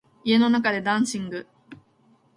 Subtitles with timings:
[0.23, 1.45] 家の中でダンシング